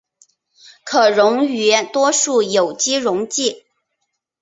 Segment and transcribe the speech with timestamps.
[0.83, 3.65] 可溶于多数有机溶剂。